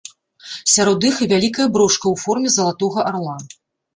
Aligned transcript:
Сярод 0.75 0.99
іх 1.09 1.15
і 1.25 1.27
вялікая 1.33 1.67
брошка 1.77 2.05
ў 2.13 2.21
форме 2.23 2.49
залатога 2.57 2.99
арла. 3.11 3.37